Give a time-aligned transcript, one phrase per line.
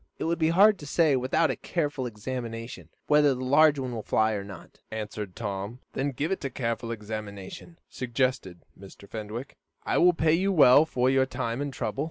[0.17, 4.01] "It would be hard to say, without a careful examination, whether this large one will
[4.01, 5.77] fly or not," answered Tom.
[5.93, 9.07] "Then give it a careful examination," suggested Mr.
[9.07, 9.57] Fenwick.
[9.85, 11.99] "I'll pay you well for your time and trouble."